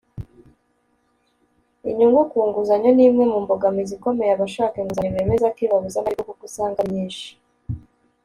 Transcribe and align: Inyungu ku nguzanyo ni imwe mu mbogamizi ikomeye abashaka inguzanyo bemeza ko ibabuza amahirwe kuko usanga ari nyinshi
Inyungu 1.89 2.21
ku 2.31 2.39
nguzanyo 2.47 2.89
ni 2.93 3.03
imwe 3.07 3.23
mu 3.31 3.37
mbogamizi 3.43 3.91
ikomeye 3.97 4.31
abashaka 4.33 4.75
inguzanyo 4.77 5.09
bemeza 5.15 5.47
ko 5.55 5.59
ibabuza 5.65 5.97
amahirwe 5.99 6.23
kuko 6.29 6.43
usanga 6.49 6.77
ari 6.81 6.91
nyinshi 6.95 7.27